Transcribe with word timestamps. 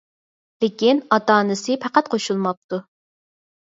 لېكىن 0.63 1.01
ئاتا-ئانىسى 1.11 1.77
پەقەت 1.85 2.11
قوشۇلماپتۇ. 2.15 2.85